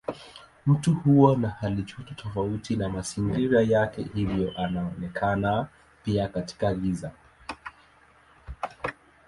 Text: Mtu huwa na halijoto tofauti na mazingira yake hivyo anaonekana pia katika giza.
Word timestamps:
Mtu 0.65 0.93
huwa 0.95 1.37
na 1.37 1.49
halijoto 1.49 2.13
tofauti 2.15 2.75
na 2.75 2.89
mazingira 2.89 3.61
yake 3.61 4.05
hivyo 4.13 4.53
anaonekana 4.57 5.67
pia 6.03 6.27
katika 6.27 6.73
giza. 6.73 7.11